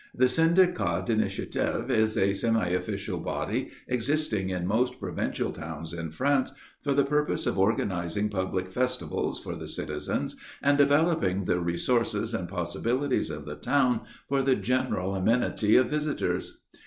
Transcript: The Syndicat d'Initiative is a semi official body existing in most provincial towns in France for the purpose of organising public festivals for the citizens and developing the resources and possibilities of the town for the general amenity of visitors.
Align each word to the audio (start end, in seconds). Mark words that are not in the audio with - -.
The 0.15 0.27
Syndicat 0.27 1.05
d'Initiative 1.05 1.91
is 1.91 2.17
a 2.17 2.33
semi 2.33 2.69
official 2.69 3.19
body 3.19 3.69
existing 3.87 4.49
in 4.49 4.65
most 4.65 4.99
provincial 4.99 5.51
towns 5.51 5.93
in 5.93 6.09
France 6.09 6.51
for 6.81 6.95
the 6.95 7.03
purpose 7.05 7.45
of 7.45 7.59
organising 7.59 8.27
public 8.29 8.71
festivals 8.71 9.39
for 9.39 9.55
the 9.55 9.67
citizens 9.67 10.35
and 10.59 10.75
developing 10.79 11.43
the 11.43 11.59
resources 11.59 12.33
and 12.33 12.49
possibilities 12.49 13.29
of 13.29 13.45
the 13.45 13.55
town 13.57 14.01
for 14.27 14.41
the 14.41 14.55
general 14.55 15.13
amenity 15.13 15.75
of 15.75 15.91
visitors. 15.91 16.61